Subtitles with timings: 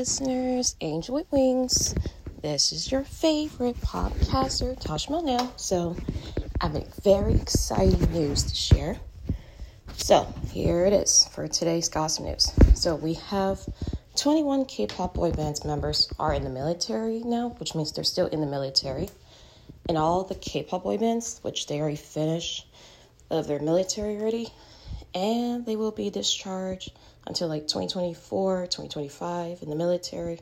[0.00, 1.94] listeners, Angel with Wings.
[2.40, 5.52] This is your favorite podcaster, Tasha Monell.
[5.56, 5.94] So,
[6.58, 8.98] I have a very exciting news to share.
[9.98, 12.50] So, here it is for today's gossip news.
[12.74, 13.60] So, we have
[14.16, 18.28] 21 K pop boy bands members are in the military now, which means they're still
[18.28, 19.10] in the military.
[19.86, 22.66] And all the K pop boy bands, which they already finished
[23.28, 24.48] of their military already,
[25.14, 26.90] and they will be discharged
[27.26, 30.40] until like 2024, 2025 in the military.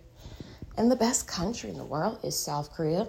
[0.77, 3.09] And the best country in the world is South Korea.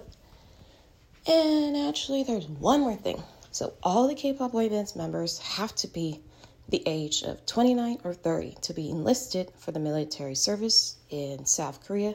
[1.26, 3.22] And actually, there's one more thing.
[3.52, 6.20] So, all the K pop boy bands members have to be
[6.68, 11.84] the age of 29 or 30 to be enlisted for the military service in South
[11.84, 12.14] Korea.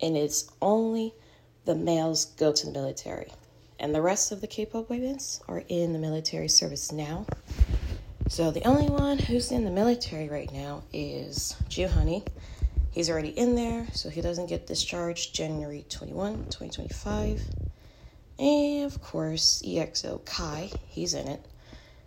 [0.00, 1.14] And it's only
[1.64, 3.30] the males go to the military.
[3.78, 7.26] And the rest of the K pop boy bands are in the military service now.
[8.28, 12.24] So the only one who's in the military right now is Honey.
[12.90, 17.42] He's already in there, so he doesn't get discharged January 21, 2025.
[18.38, 21.44] And of course, EXO Kai, he's in it.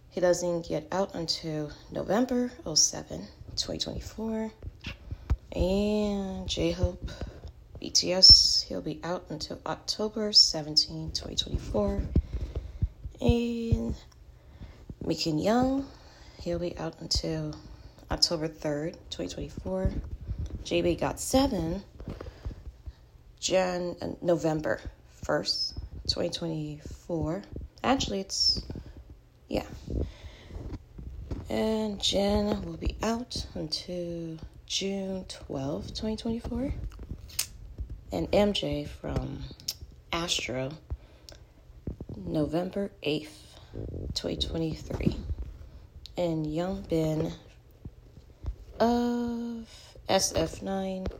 [0.09, 4.51] He doesn't get out until November 07, 2024.
[5.51, 7.11] And J Hope,
[7.81, 12.01] BTS, he'll be out until October 17, 2024.
[13.21, 13.95] And
[15.03, 15.85] Mikin Young,
[16.39, 17.55] He'll be out until
[18.11, 19.91] October 3rd, 2024.
[20.63, 21.81] JB GOT7
[23.39, 24.81] Jan uh, November
[25.23, 25.73] 1st,
[26.07, 27.43] 2024.
[27.83, 28.61] Actually, it's
[29.47, 29.63] yeah.
[31.49, 36.73] And Jin will be out until June 12, 2024.
[38.11, 39.43] And MJ from
[40.11, 40.71] Astro
[42.17, 43.29] November 8th,
[44.13, 45.15] 2023
[46.17, 47.31] and Young Bin
[48.79, 49.67] of
[50.09, 51.11] SF9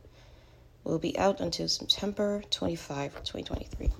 [0.84, 3.90] will be out until September 25, 2023.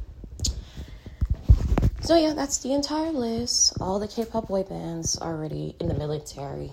[2.00, 3.76] So, yeah, that's the entire list.
[3.80, 6.72] All the K pop boy bands already in the military.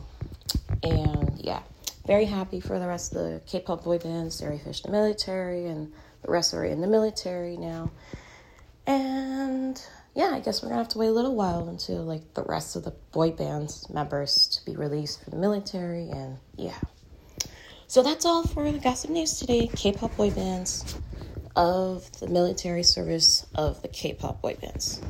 [0.81, 1.61] And yeah,
[2.07, 4.41] very happy for the rest of the K pop boy bands.
[4.41, 7.91] Already finished the military, and the rest are in the military now.
[8.87, 9.81] And
[10.15, 12.77] yeah, I guess we're gonna have to wait a little while until like the rest
[12.77, 16.79] of the boy band's members to be released from the military, and yeah.
[17.87, 19.69] So that's all for the gossip news today.
[19.75, 20.97] K-pop boy bands
[21.55, 25.01] of the military service of the K-pop boy bands.